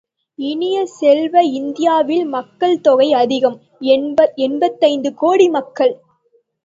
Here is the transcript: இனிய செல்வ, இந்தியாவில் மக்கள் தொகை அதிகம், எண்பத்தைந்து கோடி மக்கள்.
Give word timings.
இனிய 0.39 0.77
செல்வ, 0.91 1.43
இந்தியாவில் 1.51 2.25
மக்கள் 2.27 2.75
தொகை 2.81 3.09
அதிகம், 3.13 3.57
எண்பத்தைந்து 4.39 5.11
கோடி 5.13 5.49
மக்கள். 5.49 5.93